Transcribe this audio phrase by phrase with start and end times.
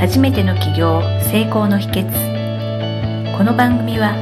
[0.00, 4.14] 初めての起業成功の秘訣この番組は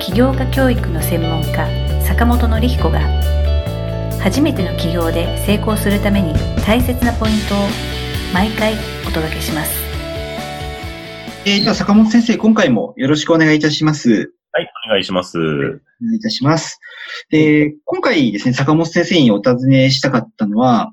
[0.00, 1.68] 起業家教育の専門家
[2.02, 3.00] 坂本典彦が
[4.22, 6.32] 初めての起業で成功するために
[6.64, 7.58] 大切なポイントを
[8.32, 8.72] 毎回
[9.06, 9.70] お届けします
[11.44, 14.32] えー、では坂本先生、今回もよろしくお願いいたします。
[14.52, 15.38] はい、お願いします。
[15.38, 15.78] お願
[16.14, 16.80] いいたします。
[17.30, 20.92] で、今回ですね、坂本先生にお尋ねしたかったのは、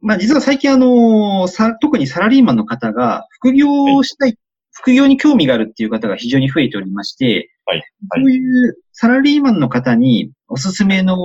[0.00, 4.36] まあ実は最近あの、さ特にサラリーマンの方が副業をしたい、
[4.72, 7.82] 副業に興味があるっていう方が非常に増えておりまして、はい
[8.16, 11.16] そういうサラリーマンの方におすすめの、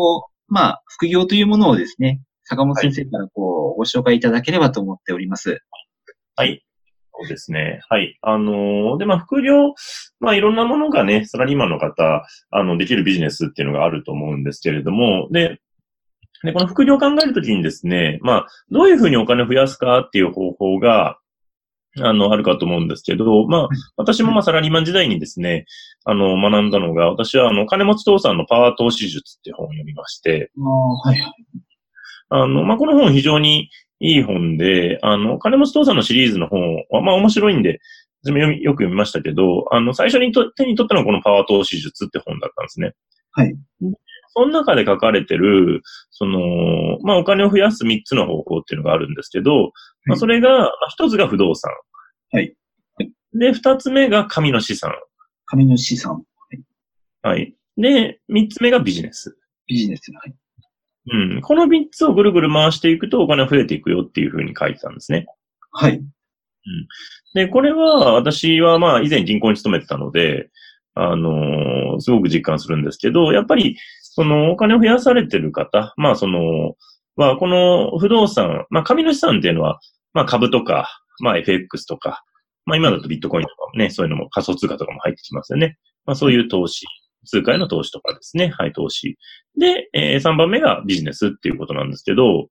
[0.48, 5.62] まあ副業というものをですね、坂本先生からこう、ご紹介いただければと思っております。
[6.36, 6.64] はい。
[7.16, 7.80] そうですね。
[7.90, 8.18] はい。
[8.22, 9.74] あのーで、まあ、副業、
[10.20, 15.60] まあ、いろんなものがね、サラリーマンの方、あの、できるビジネスっていうのがあると思うんですけれども、で、
[16.44, 21.18] で、この副業を考えるときにですね、まあ、どういうふうにお金を増やすかっていう方法が、
[22.02, 25.66] あの、あるかと思うんですけど、まあ、私もまあ、サラリーマン時代にですね、
[26.06, 31.34] あの、学んだのが、私はあの、金持ち父さんのパワー投資術っていう本を読みまして、ああ、はい。
[32.30, 33.70] あの、まあ、この本非常に
[34.00, 37.80] いい本で、あの、金持ち父さんのシリーズの本は、まあ、面白いんで、
[38.26, 42.94] よく読みましたけど、あの、最初にと手に取ったのはこのパワー投資術って本だったんですね。
[43.32, 43.56] はい。
[44.36, 45.82] その中で書かれてる、
[46.12, 46.40] その、
[47.04, 49.72] まあ、お金を増やす3つの方法っていうのがあるんですけど、
[50.06, 51.72] まあ、それが、まあ1つが不動産。
[52.32, 52.56] はい。
[53.34, 54.92] で、2つ目が紙の資産。
[55.46, 56.24] 紙の資産、
[57.22, 57.56] はい。
[57.78, 59.38] で、3つ目がビジネス。
[59.68, 60.12] ビジネス。
[60.12, 60.36] はい。
[61.12, 61.42] うん。
[61.42, 65.26] この3つをぐるぐる回していくとお金が増えていくよっていうふうに書いてたんですね。
[65.72, 66.02] はい。
[67.34, 70.50] で、これは、私はまあ、以前銀行に勤めてたので、
[70.96, 73.78] あのーすごく実感するんですけど、やっぱり、
[74.16, 76.76] その、お金を増やされてる方、まあ、その、
[77.16, 79.80] まあ、この不動産、まあ、紙の資産っていうのは、
[80.14, 80.88] まあ、株とか、
[81.20, 82.24] まあ、FX とか、
[82.66, 85.78] まあ、今だとビットコインとかもね、そういうのも仮想通貨とかも入ってきますよね。
[86.06, 86.86] まあ、そういう投資、
[87.26, 88.50] 通貨への投資とかですね。
[88.50, 89.18] はい、投資。
[89.58, 92.50] で、え3番目がビジネスっていうことなんですけど、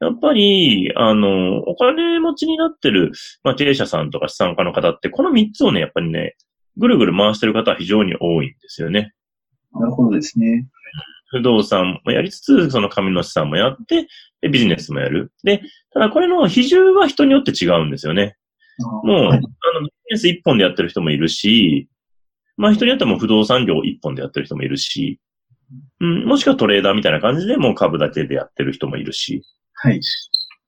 [0.00, 3.12] やっぱり、あの、お金持ちになってる、
[3.44, 6.34] まあ、経営者さんとか資産家の方って、この3つをね、やっぱりね、
[6.76, 9.12] ぐるぐる回してる方は非常に多いんですよね。
[9.74, 10.66] なるほどですね。
[11.30, 14.06] 不動産もやりつつ、その紙の資産もやって、
[14.40, 15.32] で、ビジネスもやる。
[15.42, 15.62] で、
[15.92, 18.36] ただこれの比重は人によって違うんですよね。
[19.02, 21.88] もう、はいあの、ビジネス一本でやってる人もいるし、
[22.56, 25.18] まあ人によってはもう不動産業一本でやってる人もいるし、
[26.00, 29.42] うん、もしくはトレーダーみたいな感じでもう株だけでやってる人もいるし、
[29.74, 30.00] はい。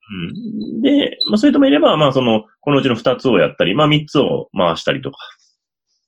[0.08, 5.18] うん、で、まあそういう人もいれば、まあその、このうちの二つをやったり、まあ三つを回したりとか、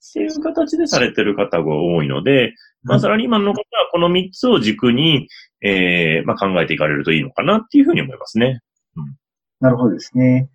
[0.09, 2.53] っていう形でされてる方が多いので、
[2.83, 5.27] まあサラリーマンの方はこの三つを軸に、
[5.61, 8.61] ええまあ考えていかれるといいのかなっていうふうに思いますね。
[9.59, 10.49] なるほどですね。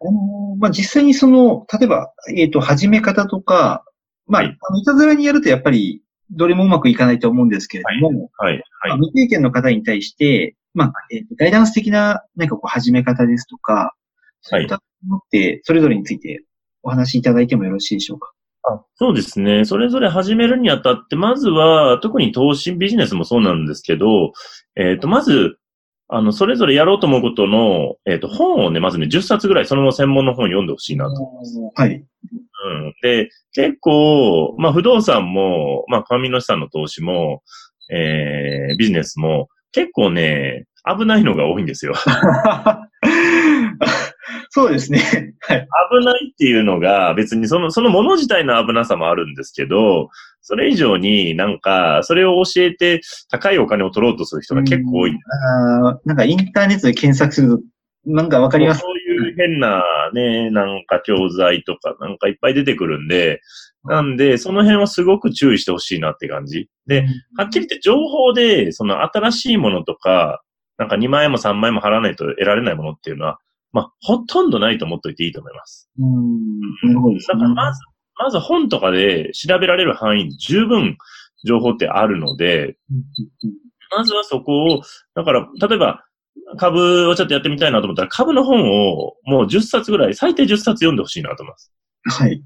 [0.00, 3.84] あのまあ、実際にその、例えば、えっ、と、始め方とか、
[4.26, 8.98] まあ、はいあのいたずらにやるとやっぱり、どれもうまくいかないと思うんですけれども、はい、まあはい。
[9.00, 13.94] 未経験の方に対して、まあ、えっ、と、ガイダンス的な、何かこう、始め方ですとか、
[14.42, 16.44] そういったものって、それぞれについて
[16.82, 18.30] お話しいただいてもよろしいでしょうか？
[18.68, 19.64] あそうですね。
[19.64, 24.32] それぞれ始めるにあたって、まずは、特に投資ビジネスもそうなんですけど、
[24.76, 25.58] えっ、と、まず、
[26.08, 31.30] あの、それぞれやろうと思うことの、えっ、と、本をね、まずね、10冊ぐらい、その専門の本を読んでほしいなと。
[31.74, 31.94] はい。
[31.94, 32.94] うん。
[33.02, 37.42] で、結構、まあ、不動産も、まあ、紙の資産の投資も、
[37.90, 41.94] えー、ビジネスも、結構ね、危ないのが多いんですよ。
[44.50, 44.98] そうですね。
[45.40, 45.68] はい。
[46.00, 53.00] 危ないっていうのが、別にその、そのもの自体の危なさもあるんですけど、それ以上になんか、それを教えて
[53.30, 55.18] 高いお金を取ろうとする人が結構多い。
[55.82, 57.62] あーなんかインターネットで検索すると、
[58.06, 58.80] なんかわかります。
[58.80, 59.82] そういう変な
[60.14, 63.40] ね、なんか教材とかなんかいっぱい出てくるんで、
[63.84, 66.68] なんで、その辺はすごく注意してほしいなって感じ。
[66.86, 67.06] で、
[67.36, 70.42] はっきり言って情報で、その新しいものとか、
[70.78, 73.38] なんか2万円も3万円も払わないと得られないものっていうのは、
[73.72, 75.90] まあ、ほとんどないと思っといていいと思います。
[75.98, 76.60] うん。
[76.88, 77.20] なるほどね。
[77.28, 77.80] だからまず、
[78.18, 80.96] まず本とかで調べられる範囲に十分
[81.46, 82.76] 情報ってあるので、
[83.96, 84.82] まずはそこを、
[85.14, 86.04] だから、例えば、
[86.56, 91.72] 株をちょっとやってみたいなと思ったら、株の本をもう10冊ぐらい、最低10冊読んでほしいなと思います。
[92.04, 92.42] はい。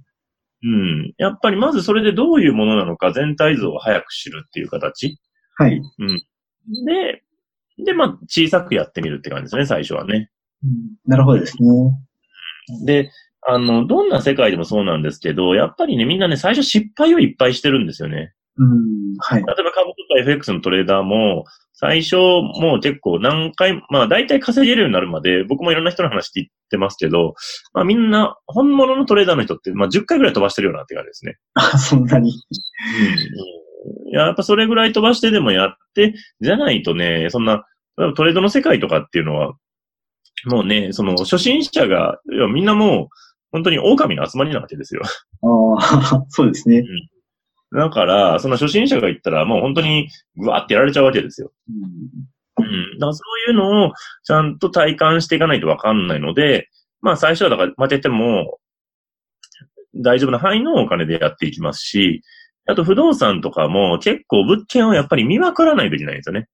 [0.65, 1.15] うん。
[1.19, 5.19] やっぱりまずそれでどういうものなのか全体像を早く知るっていう形。
[5.57, 5.81] はい。
[6.87, 7.23] で、
[7.85, 10.31] で、まあ、小さくやってみるって感じですね、最初はね。
[11.07, 11.69] なるほどですね。
[12.85, 13.11] で、
[13.47, 18.33] あの、どんな世界でもそうなんですけど、やっぱりね、みんなね、最初失敗をいっぱいしてるんですよね。
[18.57, 19.17] うん。
[19.19, 19.43] はい。
[19.43, 27.35] 例えば株とか FX のトレーダーも、最初、もう結構何回、まあ大体稼げるようになるまで、僕もいろんな人の話聞いてますけど、
[27.73, 31.39] まあみんな、本物のトレーダーの人って、まあ10回ぐらい飛ばしてるようなって感じですね。
[31.55, 32.31] あ、そんなに。
[32.31, 34.17] うん。
[34.17, 37.65] やっぱそれぐらい飛ばしてでもやって、じゃないとね、そんな、
[38.17, 39.55] トレードの世界とかっていうのは、
[40.47, 43.09] もうね、その初心者が、いやみんなもう、
[43.53, 45.03] 本当に狼の集まりなわけですよ。
[45.79, 46.79] ああ、 そうですね。
[46.79, 46.87] うん
[47.75, 51.53] だから、その初心者が言ったら、もう本当にぐわってやられちゃうわけですよ。
[52.59, 52.67] うん。
[52.67, 52.99] うん。
[52.99, 53.93] だからそういうのを
[54.25, 56.69] ちゃんと体感していかないとわかんないので、
[57.01, 58.59] まあ最初はだから負けても
[59.95, 62.23] 大丈夫な範囲のお金でやっていきますし、
[62.67, 66.49] あと不動産とかも結構物件をやっぱり見まくらないといけないんですよね。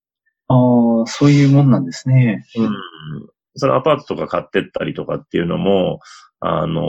[0.49, 2.47] ああ、そういうもんなんですね。
[2.57, 2.71] うん。
[3.59, 6.01] そのアパートとか買ってったりとかっていうのも、
[6.41, 6.83] あの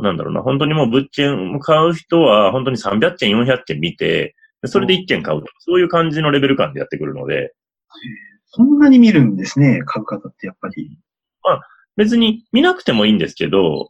[0.00, 4.34] ー、なんだろうな、本当にもう物件買う人は本当に300件、400件見て、
[4.64, 5.46] それで1件買うと。
[5.60, 7.52] そういう感じのレベル感でやってくるので。
[8.46, 10.98] そんなに見るんですね、買う方ってやっぱり。
[11.42, 11.62] まあ、
[11.96, 13.86] 別に見なくてもいいんですけど、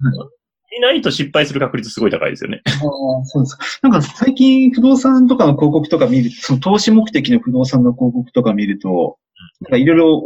[0.73, 2.63] 見ないと失敗する確率すごい高いですよね。
[2.65, 3.65] ああ、そうですか。
[3.83, 9.19] なんか最近不動産とかの広告とか見ると、その投資目的の不動産の広告とか見ると、
[9.61, 10.23] なんかいろいろ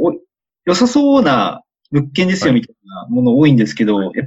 [0.66, 1.62] 良さそうな
[1.92, 4.20] 物件ですよみたいなもの多いんですけど、やっぱ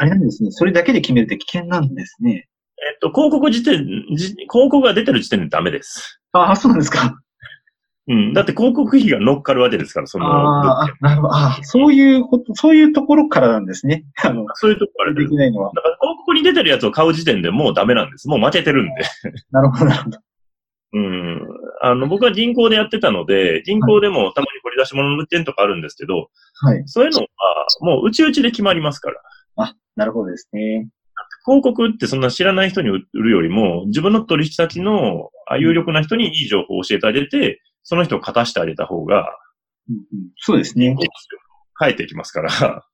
[0.00, 0.50] あれなんですね。
[0.50, 2.48] それだけで決めるって危険なんですね。
[2.76, 3.78] えっと、広告時点、
[4.16, 6.20] 広告が出てる時点でダメです。
[6.32, 7.18] ああ、そうなんですか。
[8.06, 8.32] うん。
[8.34, 10.26] だって広告費が乗っかるわけですから、その。
[10.26, 11.34] ああ、なるほど。
[11.34, 14.04] あそういうこと、そういうところからなんですね。
[14.22, 15.72] あの、そういうところからできないのは。
[15.74, 18.28] だから広告に出てるやつを買う時点でもうダメなんです。
[18.28, 18.92] もう負けてるんで。
[19.52, 20.18] なるほど、なるほど。
[20.94, 21.40] うん。
[21.82, 26.30] あの、僕は銀行でやってたので、銀行でもたまに掘り出し物の物件とかあるんですけど、
[26.60, 26.82] はい。
[26.86, 27.26] そういうのは、
[27.80, 29.20] もう、うちうちで決まりますから。
[29.56, 30.88] あ、なるほどですね。
[31.44, 39.26] 広告ってそんな知らない人に売るよりも、自分の取引先の有力な人にいい情報を教えてあげて、その人を勝たしてあげた方が、
[39.90, 40.02] うんうん、
[40.36, 40.96] そうですね。
[41.78, 42.86] 変えていきますから。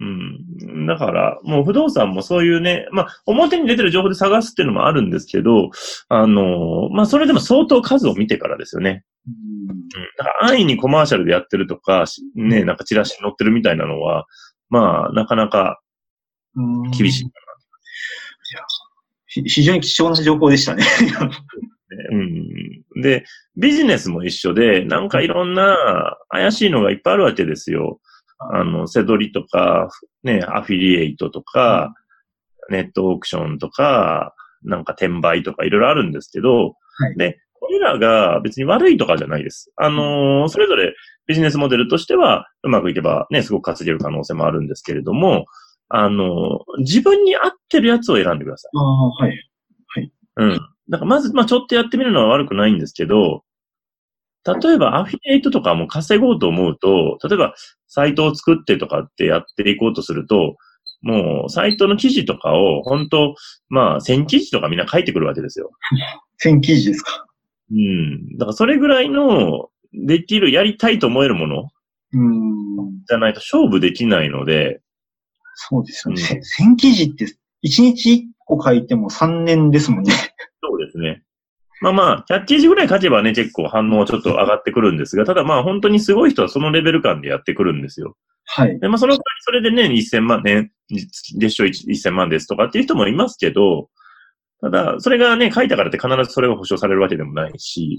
[0.00, 0.86] うん。
[0.86, 5.70] だから、もう不動産もそういうね、まあ、表に出てる情報で探すっていうのもあるんですけど、
[6.08, 9.04] あの、まあ、それでも相当数を見てからですよね。
[9.26, 9.88] うん。
[10.16, 12.04] だから安易にコマーシャルでやってるとか、
[12.36, 14.26] ね、なんかチラシに載ってるみたいなのは、
[14.70, 15.80] まあ、なかなか
[16.96, 17.48] 厳しいかな。
[18.50, 20.84] いや、非常に貴重な情報でしたね。
[22.12, 23.02] うん。
[23.02, 23.24] で、
[23.56, 28.00] ビジネスも一緒で、なんかいろんな怪しいのがいっぱいあるわけですよ。
[28.38, 29.88] あの、セドリとか、
[30.22, 31.92] ね、アフィリエイトとか、
[32.70, 39.70] ネットオークションとか、なんか転売とかいろいろあるんですけど、はい、で、これらが別に悪いとかじゃないです。
[39.76, 40.94] あのー、それぞれ
[41.26, 45.46] ビジネスモデルとしてはうまくいけばね、すごく稼げる可能性もあるんですけれども、
[45.88, 48.70] あのー、自分に合ってるやつを選んでください。
[48.74, 49.50] ああ、はい。
[49.88, 50.12] はい。
[50.36, 50.60] うん。
[50.90, 53.42] だからまず、まあちょっとやってみるのは悪くないんですけど、
[54.46, 57.54] 例えばアフィリエイトとかも稼ごうと思うと、例えば
[57.86, 60.56] サイトを作ってとかってやっていこうとすると、
[61.02, 63.34] もうサイトの記事とかを本当
[63.68, 65.70] まあ1000記事とかみんな書いてくるわけですよ。
[66.42, 67.26] 1000記事ですか？
[67.70, 68.36] うん。
[68.38, 71.68] だからそれぐらいのできる、やりたいと思えるもの
[73.08, 74.80] じゃないと勝負できないので。
[75.54, 76.22] そうですよね。
[76.60, 77.28] うん、1000記事って1
[77.62, 80.12] 日1個書いても3年ですもんね。
[80.62, 81.22] そうですね。
[81.80, 88.16] まあまあ、100記事ぐらい書けばね、結構反応ちょっと上がってくるんですが、ただまあ本当にすごい人はそのレベル感でやってくるんですよ。
[88.44, 88.78] はい。
[88.80, 93.90] で、まあその、それでね、1000万ね、月賞1000万ですとかっていう人もいますけど、
[94.60, 97.96] ただ、それがね、書いたからって必ずそれが保証されるわけでもないし、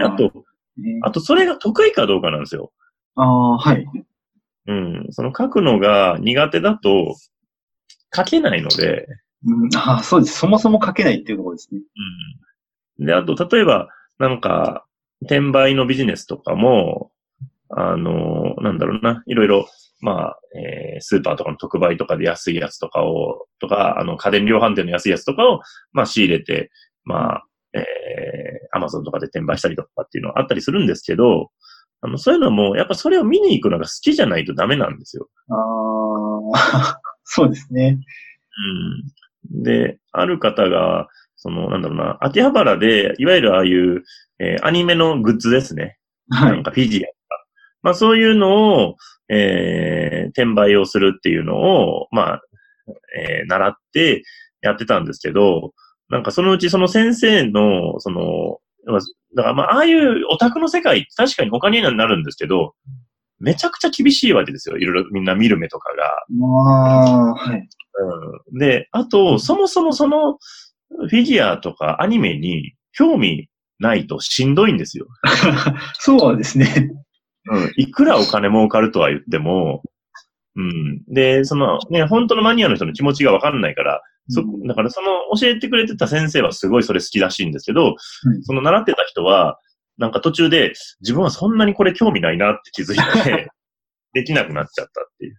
[0.00, 0.32] ああと、
[1.02, 2.72] あとそれが得意かどうかなんですよ。
[3.14, 3.86] ああ、はい。
[4.66, 5.06] うん。
[5.10, 7.14] その書くのが苦手だと、
[8.14, 9.06] 書けないので。
[9.46, 10.38] うん、ああ、そうです。
[10.38, 11.78] そもそも書けないっていうところですね。
[11.78, 11.84] うん。
[12.98, 14.84] で、あと、例えば、なんか、
[15.22, 17.10] 転売のビジネスとかも、
[17.70, 19.66] あの、なんだろうな、いろいろ、
[20.00, 25.60] まあ、えー、スーパーとかの特売とかで安いやつとかを、とか、あの、家電量販店の安いやつとかを、
[25.92, 26.70] まあ、仕入れて、
[27.04, 27.44] まあ、
[27.74, 27.82] えー、
[28.76, 31.50] アマゾンとかで転売したりとかっていうのはあったりするんですけど、
[32.02, 35.28] あの、そういうのも、やっぱそれを見に行くのが好きじゃないとダメなんですよ。
[35.48, 35.54] あ
[36.54, 37.98] あ、 そうですね。
[39.52, 39.62] うん。
[39.62, 41.08] で、ある方が、
[41.42, 44.04] その、なんだろうな、秋葉原で、いわゆるああいう、
[44.38, 45.98] えー、アニメのグッズですね。
[46.30, 46.52] はい。
[46.52, 47.44] なんかフィギュアとか。
[47.82, 48.96] まあそういうのを、
[49.28, 52.42] えー、転売をするっていうのを、まあ、
[53.18, 54.22] えー、習って
[54.60, 55.72] やってたんですけど、
[56.10, 58.58] なんかそのうちその先生の、その、
[59.36, 62.74] だからまあ、ああいうオタクの世界、確かに他にはなるんですけど、
[63.40, 64.78] めちゃくちゃ厳しいわけですよ。
[64.78, 66.04] いろいろみんな見る目とかが。
[66.04, 67.68] ああ、はい。
[68.50, 68.58] うん。
[68.58, 70.38] で、あと、そもそもその、
[70.98, 75.06] フィギュアとかアニメに興味ないとしんどいんですよ。
[75.98, 76.90] そうですね。
[77.50, 77.72] うん。
[77.76, 79.82] いくらお金儲かるとは言っても、
[80.54, 81.02] うん。
[81.08, 85.08] で、そのね、本当のマニアの人の気持ちがわかんないから、そ、だからその
[85.40, 87.96] 教えてくれてた先生はすごいそれ好きらしいんですけど、
[88.42, 89.58] その習ってた人は、
[89.98, 93.50] なんか途中で自分はそんなにこれ興味ないなって気づいて、
[94.14, 95.34] できなくなっちゃったっていう。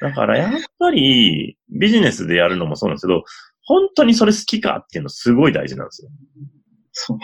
[0.00, 3.24] だからやっぱりビジネスでやるのもそうなんですけど、
[3.66, 6.10] 本当にそれ好きかっていうのすごい大事なんですよ。
[6.92, 7.18] そう、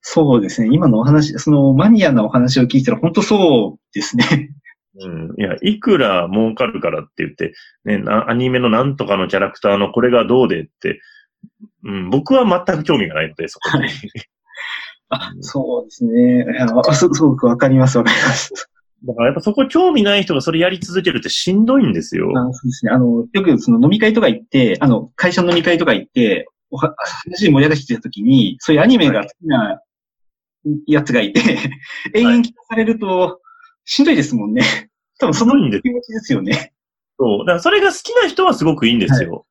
[0.00, 0.68] そうですね。
[0.70, 4.50] 今のお話、そのマニアなお話を聞いたら本当そうですね。
[5.00, 5.40] うん。
[5.40, 7.52] いや、いくら儲かるからって言って、
[7.84, 11.00] ね、なアニメのなんとかのキャラクターのこれがどうでって、
[11.84, 13.88] うん、僕は全く興味がないので、そこに。
[15.10, 16.44] あ、そうですね。
[16.58, 18.70] あすごくわかります、わかります。
[19.04, 22.32] だからやっぱそこ興味ない人がそれやり続けるってしんどいんですよ。
[22.36, 22.92] あそうですね。
[22.92, 29.80] あの、よくその飲み会とか行って、あの、会社の飲み会とか行って、おは話盛り上がってた時に、そういうアニメが好きな
[30.86, 31.40] やつがいて、
[32.14, 33.40] 永遠聞かされると、
[33.84, 34.90] しんどいですもんね。
[35.18, 36.72] 多分その気持ちですよね。
[37.18, 37.38] そう。
[37.40, 39.30] だからそれが好きな人はすごくいいんですよ。
[39.30, 39.44] だか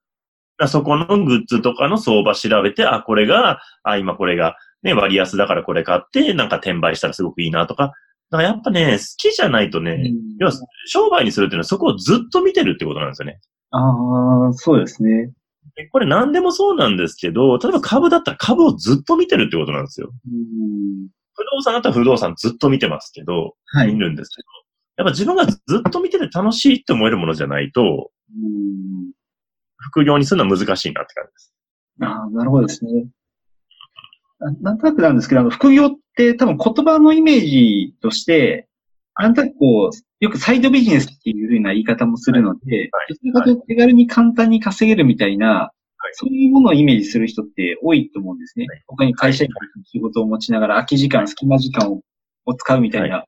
[0.66, 7.94] らそこのグッズとかの相場調べて、あ、これが、あ、今これが、ね、割安だからこれ買って、なんか転売したらすごくいいなとか。
[8.30, 10.54] だからやっぱね、好きじゃないとね、要は
[10.88, 13.40] 商売にするっていうのはそこをずっと見てるってことなんですよね。
[13.72, 15.32] ああ、そうですね。
[15.76, 20.12] でこれ何でもそうなんですけど、例えば株だったら株をずっと見てるってことなんですよ。
[20.28, 21.08] うん
[21.40, 23.94] 不動産だったら不動産ずっと見てますけど、はい。
[23.94, 24.48] 見るんですけど、
[24.98, 29.12] やっぱ自分がずっと見てて楽しいって思えるものじゃないと、うん
[29.80, 31.54] 副業にするのは難しいなって感じです。
[32.02, 33.06] ああ、なるほどですね。
[34.40, 38.68] ななんとなくなんですけど、あの、副業って多分言葉のイメージとして、
[39.16, 45.72] なんとなくこう、よくサイドビジネスっていうふうな言い方もするので、はいどちらかとい手軽に簡単に稼げるみたいな、
[46.14, 48.66] そういうものをイメージする人って多いと思うんですね。
[48.68, 52.02] はい他に会社員の仕事を持ちながら空き時間、隙間時間を
[52.46, 53.26] を使うみたいな。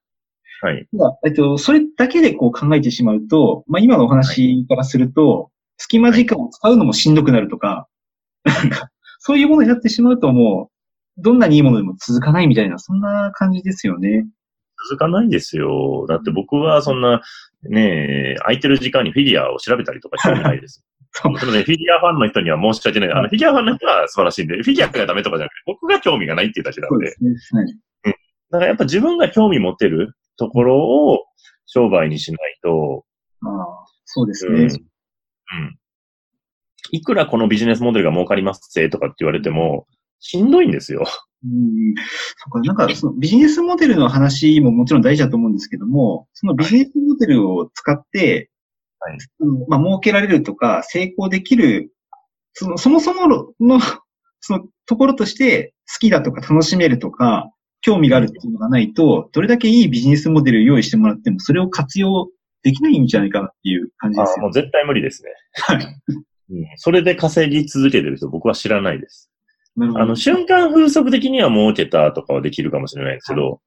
[0.62, 0.88] はい。
[0.98, 7.88] ただえっと、それだけでこう考えてしまうと、まあ今のお話からすると、隙間時間を使うのもしんどくなるとか、
[8.44, 8.90] なんか、
[9.20, 10.79] そういうものになってしまうともう、
[11.22, 14.26] どんなにいいものでも続かないみたいな、そんな感じですよね。
[14.90, 16.06] 続かないですよ。
[16.08, 17.22] だって僕はそんな、
[17.70, 20.86] ねえ、空いてる時間にフィギュアを調べたりとかしてないです。
[21.12, 23.12] そうそのね、フィギュアファンの人には申し訳ない。
[23.12, 27.10] あの、フィギュアファンの人は素晴らしいんで、フィギュアがダメとかじゃなくて、僕が興味がないっていうだけなので。
[27.10, 27.62] そうですね。
[28.04, 28.16] はい。
[28.52, 31.26] だからやっぱ自分が興味持てるところを
[31.66, 33.06] 商売にしないと、
[33.42, 33.66] ああ、
[34.06, 34.56] そうですうん。
[34.56, 34.64] ね。
[34.66, 35.80] うん。
[36.92, 39.88] いくらこのビジネスモデルが儲かりますぜとかって言われても、
[40.20, 41.06] しんどいんですよ。
[41.44, 41.96] うん。
[42.38, 48.50] そっか、なんか、そのビジネスモデルの話ももちろん大事だと思うんですけども、そのビジネスモデルを使って、
[49.00, 49.18] はい
[49.70, 51.94] まあ、儲けられるとか、成功できる、
[52.54, 53.80] その、そもそもの、の
[54.42, 62.30] そのところとして、好きだとか楽しめるとか、興味があるっていうのがないと、どれだけいいビジネスモデルを用意してもらっても、それを活用
[62.64, 64.44] できないんじゃないかなっていう感じあですよ。
[64.44, 65.30] もう絶対無理ですね。
[65.54, 66.02] はい。
[66.52, 66.66] うん。
[66.76, 69.32] それで稼ぎ続けてる人僕は知らないです。
[69.96, 73.62] あの、瞬間風速的には儲けたとかはできるかもしれないですけど、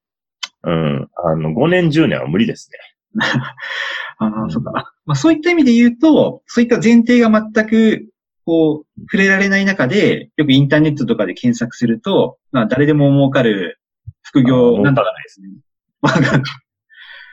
[0.65, 1.09] うん。
[1.17, 2.79] あの、5年、10年は無理ですね。
[4.19, 4.93] ああ、うんそうか。
[5.05, 8.09] まあ、そういった意味で言うと、そういった前提が全く、
[8.45, 13.81] こう、触れられない中で、よくインターネットとかで検索すると、まあ、誰でも儲かる
[14.23, 15.49] 副業なんだ儲からないですね。
[16.03, 16.43] わかる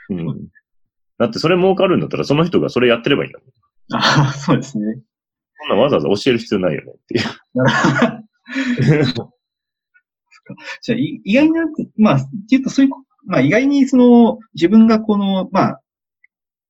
[0.10, 0.48] うん。
[1.18, 3.50] だってそれ儲かるんだったらその人がそれやってればいいんだもん。
[3.92, 4.86] ああ、そうですね。
[5.58, 7.26] そんなわざわざ教える必要ないよねっていう。
[10.82, 11.66] じゃ意外な、
[11.98, 12.92] まあ、っていうと、そういう、
[13.26, 15.82] まあ、意外にその、自分がこの、まあ、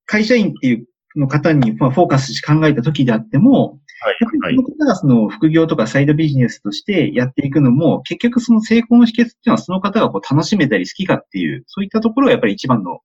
[0.05, 3.79] 会社員っていうの方にまあフォーカスして考えた時であっても、
[4.21, 4.55] やっぱはい。
[4.55, 12.99] りその方がその副業とかサイドビジネスとしてやっていくのも、結局その成功の秘訣っていうのはその方がこう楽しめたり好きかっていう、そういったところがやっぱり一番の、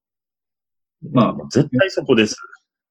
[1.13, 2.37] まあ絶対そこです。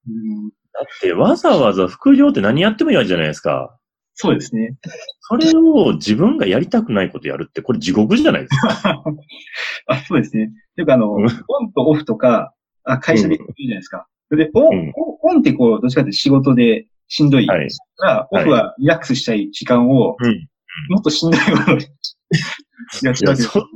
[0.06, 3.76] うん、だってわざわざ副業って何やってもいいわけじゃないですか。
[4.14, 4.76] そうですね。
[5.20, 9.02] それを自分がやりたくないことやるって、これ地獄じゃないですか。
[9.88, 10.52] あそうですね。
[10.76, 12.52] というかあの、うんオンとオフとか、
[12.84, 14.06] あ会社で言うじゃないですか。
[14.30, 14.92] で、オン、うん
[15.22, 17.68] オンってこう、どっちかって仕事でしんどいかはい
[18.02, 20.48] ら、オフはリラックスしたい時間を、うん。
[20.90, 21.86] もっとしんどいものに
[23.02, 23.66] やっそんな、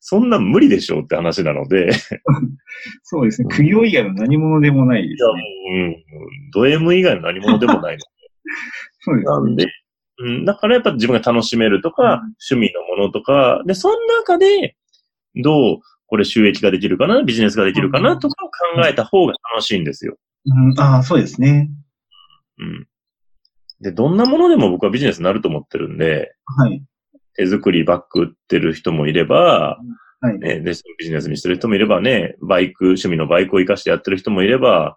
[0.00, 1.92] そんな無理でしょうって話なので、い
[3.02, 3.48] そうですね。
[3.48, 6.04] 苦行以外の何者でもないですや、もね。
[6.12, 8.04] う、うん、ド M 以外の何者でもないの
[9.04, 9.66] そうですなんで、
[10.18, 14.76] うん、だからやっぱ自分が楽しめるとか、趣味のものとか、で、その中で、
[15.42, 20.16] どう、これ収益ができるかな、ビジネスができるかな、とかを考えた方が楽しいんですよ。
[20.46, 21.70] うん、ああ、そうですね。
[22.58, 22.86] うん。
[23.80, 26.82] で、どんなものでも僕はビジネスになると思ってるんで、はい。
[27.34, 29.78] 手作りバッグ売ってる人もいれば、
[30.20, 30.38] はい。
[30.38, 34.96] ね、で、ビジネスにしてる人もいればね、バイク、趣味のバイクを活かしてやってる人もいれば、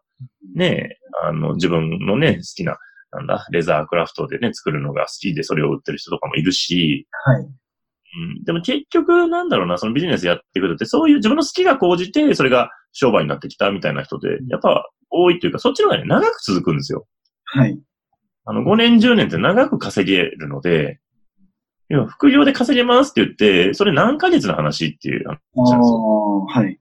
[0.55, 2.77] ね、あの、自分のね、好きな、
[3.17, 7.41] なんだ、レザークラフトでね、作るのが好きでそれを売ってる人とかもいるし、はい。
[7.41, 17.05] うん、でも結局、なんだろうな、そのビジネスやっていくとって、そういう自分の好きが高じて、それが商売になってきたみたいな人で、やっぱ多いというか、そっちの方がね、長く続くんですよ。
[17.45, 17.79] はい。
[18.45, 20.99] あの、5年、10年って長く稼げるので、
[21.89, 25.29] 要は副業で稼げますって言って、それ何ヶ月の話っていう。
[25.29, 26.79] ああ、はい。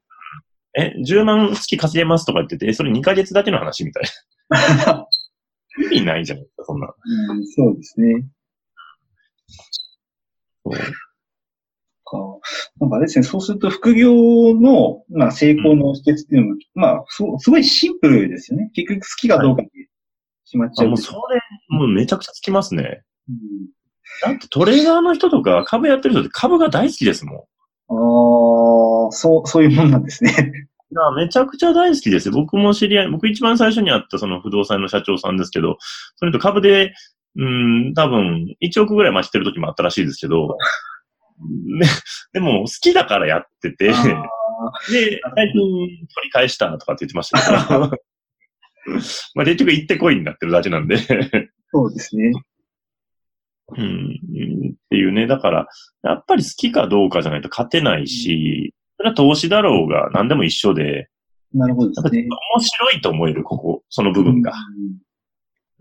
[0.78, 4.02] え、10万月稼げますとか言ってて、えそれ2ヶ月だけの話みたい
[4.86, 5.06] な。
[5.78, 6.87] 意味ないじゃないですか、そんな。
[6.87, 8.25] うん、そうですね。
[12.09, 12.40] そ。
[12.80, 14.12] なんかあれですね、そうすると副業
[14.54, 18.71] の、まあ、成功の秘訣っていうのも、まあそう、すごいシンプルですよね。
[18.75, 19.68] 結局好きかどうかで
[20.45, 20.90] 決まっちあ、ゃう。
[20.90, 23.02] もうそれ、もうめちゃくちゃつきますね。
[23.28, 23.37] うん
[24.23, 27.37] だってトレーダーの人とか株やってる人って株が大好きですもん。
[27.37, 30.68] ああ、そう、そういうもんなんですね。
[30.90, 32.34] いや、めちゃくちゃ大好きですよ。
[32.34, 35.78] 僕も知り合い、僕一番最初に会ったその不動産の社長さんですけど、
[36.16, 36.94] それと株で、
[37.36, 40.56] うん、多分、1億ぐらい増してる時もあったらしいですけど、
[41.78, 41.86] ね、
[42.32, 43.88] でも、好きだからやってて、
[44.90, 47.80] で、あ最近取り返したとかって言ってましたけど、
[49.34, 50.96] まあ結局行ってこいになってるだけなんで、
[51.72, 52.32] そうですね。
[53.76, 55.26] うん、うんっていうね。
[55.26, 55.66] だから、
[56.02, 61.08] やっぱり好きかどうかじゃないと勝てないし、それは投資だろうが何でも一緒で、
[61.54, 62.26] なるほどですね。
[62.56, 64.52] 面白いと思える、ここ、その部分が。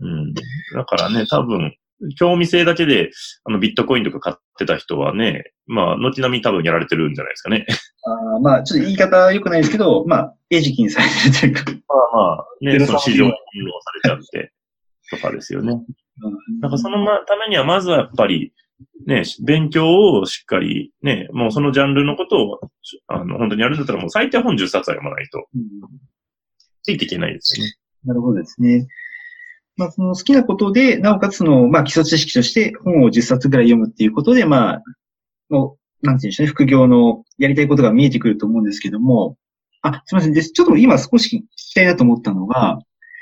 [0.00, 0.34] うん。
[0.34, 1.74] だからね、多分、
[2.18, 3.10] 興味性だけで、
[3.44, 7.66] あの、ビットコインとか買ってた人はね、まあ、軒並み多分やられてるんじゃないですかね。
[8.04, 11.72] あーまあ、ちょっと言い方良くないですけど、まあ、餌食にされてるというか。
[11.88, 14.52] まあまあ、ね、その市場に利用されちゃって、
[15.10, 15.72] とかですよね。
[16.60, 18.52] だからそのまためには、まずはやっぱり、
[19.06, 22.60] ね、勉強をしっかり、ね、もうそのジャンルのことを、
[23.06, 25.46] あの、本当にやるんだったらもう最低本10冊は読まないと、
[26.82, 27.74] ついていけないですね。
[28.04, 28.86] なるほどですね。
[29.76, 34.82] まあ、その好きなことで、なおかつその、まあ、基礎知識として本を10冊ぐらい読むっていうことで、まあ、
[35.50, 39.36] もう、なんていうんでしょうね、副業のやりたいことが見えてくると思うんですけども、
[39.82, 40.32] あ、すみません。
[40.32, 40.50] です。
[40.50, 42.78] ちょっと今少し聞きたいなと思ったのが、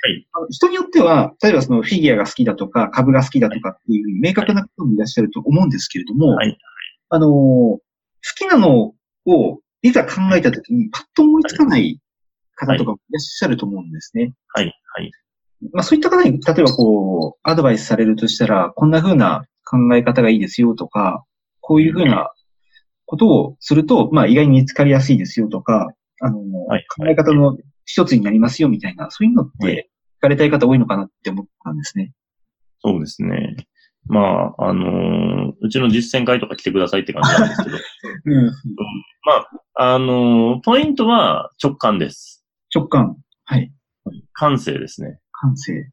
[0.08, 0.26] い。
[0.32, 6.58] あの人によっては、例えばそのフィギュアが好きだとか、株が好きだとかっていう明確な方もいらっしゃると思うんですけれども、はい。
[7.10, 7.80] あの、好
[8.36, 8.94] きなの
[9.26, 12.00] をいざ考えたときにパッと思いつかない
[12.56, 14.32] 方とかもいらっしゃると思うんですね。
[14.48, 15.10] はい、はい。
[15.72, 21.24] まあそういった方に、例えばこう、アドバイスされるとしたら、こんな風な考え方がいいですよとか、
[21.60, 22.30] こういう風な
[23.06, 26.86] ことをすると、まあ意外に見つかりやすいですよとか、あの、はい。
[26.96, 29.93] 考え方の一つになりますよみたいな、そういうのっはて、聞
[30.24, 32.12] かれたい方多いのかなって思ったんですね。
[32.80, 33.56] そうですね。
[34.06, 37.76] まあ、あのーうちの実践会とか来てくださいって感じなんですけど、
[38.26, 38.46] うん。
[38.46, 38.52] ま
[39.76, 42.44] あ、あのーポイントは直感です。
[42.74, 43.16] 直感。
[43.44, 43.72] はい。
[44.32, 45.20] 感性ですね。
[45.32, 45.90] 感性。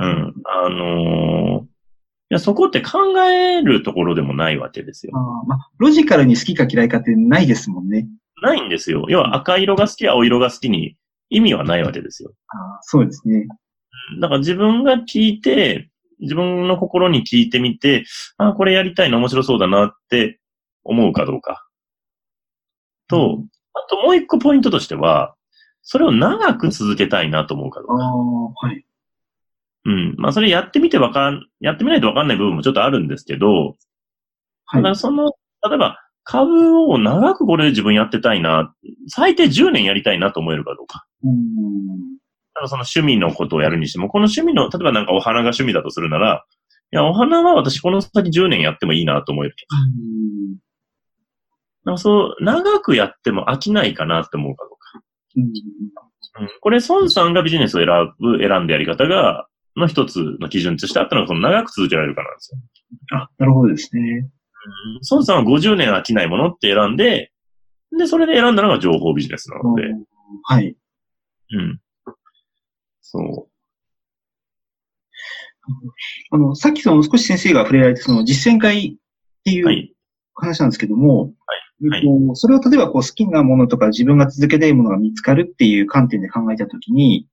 [0.00, 0.34] うん。
[0.46, 5.44] あのーいや、そこって考えるところでもないわけですよあ。
[5.44, 8.08] ーまあ、ロジカルに好きか嫌いかってないですもんね。
[8.42, 9.04] ないんですよ。
[9.10, 10.96] 要は赤色が好き、青色が好きに
[11.28, 12.32] 意味はないわけですよ。
[12.48, 13.46] あーそうですね。
[14.20, 18.04] だから自分が聞いて、自分の心に聞いてみて、
[18.38, 20.40] あ、これやりたいな、面白そうだなって
[20.84, 21.66] 思うかどうか。
[23.08, 23.42] と、
[23.74, 25.34] あともう一個ポイントとしては、
[25.82, 28.04] それを長く続けたいなと思うかどうか。
[28.04, 28.84] ああ、はい。
[29.84, 30.14] うん。
[30.16, 33.76] まあそれやってみてわかん、やってみないとわかんない部分もちょっとあるんですけど、
[34.64, 35.32] はいだからその、
[35.68, 38.74] 例えば株を長くこれ自分やってたいな、
[39.08, 41.04] 最低10年やりたいなと思えるかどうか。
[41.24, 42.11] うん。
[42.54, 46.44] だからその趣味のことをやるにしても、この趣味の、例えばなんかお花が趣味だとするなら、
[46.92, 49.76] いや、お花は私この先10年やってもいいなと思えるとか。
[49.76, 50.56] うん
[51.84, 55.02] なんかそう、長くやっても飽きないかなって思うかどうか。
[55.36, 56.48] うんうん。
[56.60, 57.88] これ、孫さんがビジネスを選
[58.20, 62.60] ぶ、選んでやり方が、の一つの基準としてあったのが、その長く続けられるかなんですよ。
[63.18, 64.28] あ、なるほどですね。
[65.10, 67.32] 孫さんは50年飽きないものって選んで、
[67.98, 70.04] で、それで選んだのが情報ビジネスなので、うん
[70.44, 70.76] はい。
[71.52, 71.80] うん。
[73.12, 73.48] そ
[76.30, 79.66] あの、さっきその少し先生が触れられて、その実践会っていう。
[79.66, 79.94] はうい。
[80.34, 81.32] 話なんですけども、はい
[81.84, 87.26] えっとそれを例えばこう好きなものとか自分が続けたいものが見つかるっていう観点で考えたときに、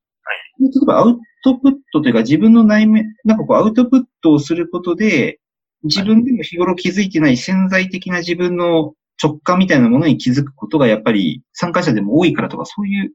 [0.59, 5.39] 例えばアウトプットというか自分の内面、なんかこうアウトプットをすることで、
[5.83, 13.13] 自分でも日頃気づいてない潜在的な自分の直感みたいなものに気づくことがやっぱり参加者でも多いからとか、そういう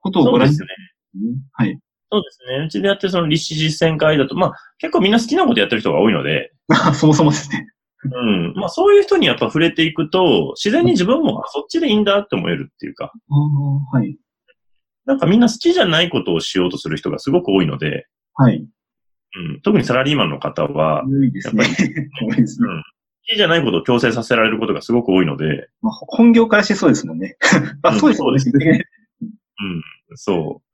[0.00, 0.68] ことをご覧になね。
[0.68, 1.36] る、ね。
[1.52, 1.78] はい。
[2.10, 2.64] そうですね。
[2.64, 7.68] うちでやってるその立志実践会だと、まあ、結構みんな好きなことやってる人が多いので、あ そもそもですね。
[8.04, 8.54] うん。
[8.54, 13.34] まあそういう人にやっぱ触れていくと、自然に自分もあそっちでいいんだって思えるっていうか、あ
[13.94, 14.16] あ、はい。
[15.06, 18.66] なんかみんな好きじゃないことをしようとする人がすごく多いので、はい。
[19.36, 21.64] うん、特にサラリーマンの方は、好多いですね。
[22.22, 22.68] 多いですね。
[23.26, 27.36] きじゃないことを強制させられることがすごく多いので、まあ、本業からしてそうですもんね。
[27.82, 28.84] あ、うんそうですそうね。
[29.20, 30.73] うん、そう。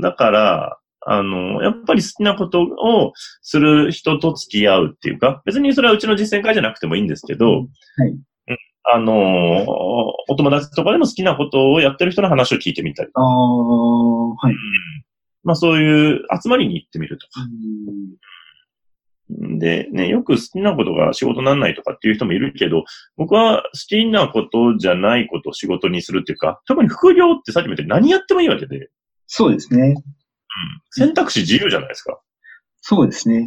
[0.00, 7.60] だから、あの、やっぱり好きなことをする人と付き合うっていうか、別にそれはうちの実践会じゃなくてもいいんですけど、は
[8.06, 8.10] い。
[8.10, 8.20] うん
[8.92, 9.66] あの、
[10.28, 14.54] お友達とかでも好きなことをやってる人の話を聞いてみたり、ああ、はい。
[15.44, 17.46] まあそういう集まりに行ってみるとか。
[19.58, 22.84] で、ね、よく好きなことが仕事にならないとかっていう人もいるけど、
[23.16, 28.88] 僕は好きなことじゃないことを仕事にするっていうか、特に副業ってさっきも言ったように何やってもいいわけで、
[29.32, 29.94] そうですね。
[30.90, 32.20] 選択肢自由じゃないですか。
[32.80, 33.46] そうですね。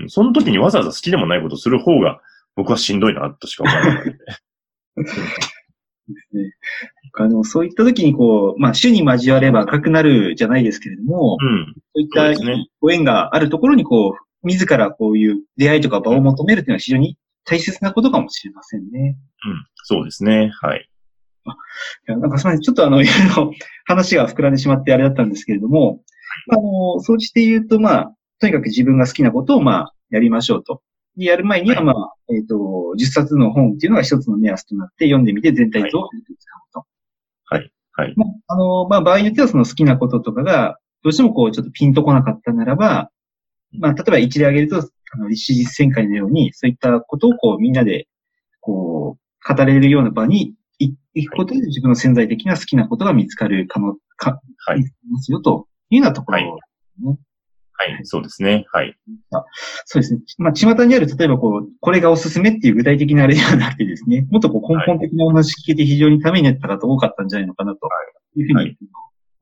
[0.00, 2.22] うん、その時にわざわざ好きでもないことをする方が、
[2.54, 4.12] 僕はしんどいな、としか思わないので。
[4.96, 6.52] ですね。
[7.18, 11.74] あの、そういった時にこう、まあ、主に交われば赤くなるじゃないですけれども、うん。
[11.74, 19.18] そういったご縁があるところにこう、自らこういう出会いとか場を求めるというのは非常に大切なことかもしれませんね。
[19.44, 19.66] うん。
[19.82, 20.50] そうですね。
[20.62, 20.88] はい。
[21.52, 22.60] いやなんかすみません。
[22.62, 23.52] ちょっとあの、いろいろ
[23.84, 26.00] 話が膨らんでしまってあれだったんですけれども、
[26.50, 30.82] あの、そうして言うと、まあ、とにかく自分が好きなことを、まあ、やりましょうと。
[31.16, 32.56] でやる前には、まあ、えっ、と、
[32.98, 36.86] 10冊の本っていうのが一つの目安となって読んでみて全体像を使うと。
[37.46, 37.72] はい。
[37.92, 38.14] はい。
[38.16, 43.10] まあ、あの、まあ、場合によってはその好きなこととかが、どうしてもこう、ちょっとピンとこなかったならば、
[43.72, 48.08] まあ、例えば一例挙げると、あの、一実践会のように、そういったことをこう、みんなで、
[48.60, 54.84] こう、語れるような場にい行くことで自分の潜在的な好きなことが見つかる可能、か、はい。
[55.10, 56.46] ますよ、というようなところ、はい
[57.78, 58.00] はい。
[58.04, 58.64] そうですね。
[58.72, 58.96] はい。
[59.84, 60.20] そうですね。
[60.38, 67.88] まあ、巷にある、例えばこう、これがおすすめっていう具体的なあれではなくてですね、もっとこう根本的なお話聞けて非常にためになった方多かったんじゃないのかなと
[68.36, 68.78] いうふうにはい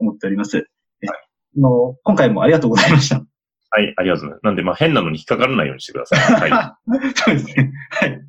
[0.00, 0.58] 思っております。
[0.58, 3.24] えあの今回もありがとうございました。
[3.70, 3.94] はい。
[3.96, 4.44] ありがとうございます。
[4.44, 6.18] なんで、まあ、変なのに引っかからないようにしてください。
[6.40, 6.50] はい。
[6.50, 6.78] は
[7.14, 7.72] そうですね。
[7.90, 8.10] はい。
[8.10, 8.20] はい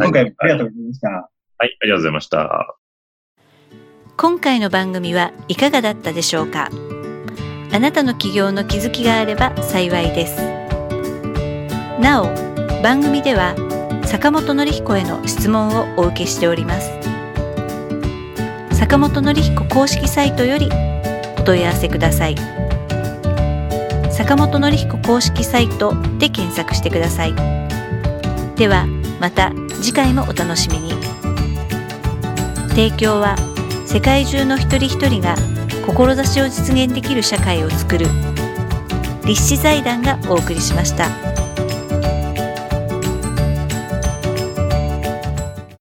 [0.00, 1.31] 今回もありがとうございました。
[1.62, 1.78] はい。
[1.80, 2.76] ありがとうございました。
[4.16, 6.70] 今回の番組はいかがだったでしょうか？
[7.72, 10.42] あなたの起業の気づきがあれば幸いです。
[12.00, 12.24] なお
[12.82, 13.54] 番組では
[14.04, 16.90] 坂本典彦への質問をお受けしております。
[18.72, 20.68] 坂本典彦公式サイトより
[21.38, 22.34] お問い合わせください。
[24.10, 27.36] 坂本典彦公式サイトで検索してください。
[28.56, 28.84] では
[29.20, 31.11] また次回もお楽しみに。
[32.74, 33.36] 提供は
[33.86, 35.34] 世界中の一人一人が
[35.86, 38.06] 志を実現できる社会をつくる
[39.26, 41.31] 立志財団がお送りしました。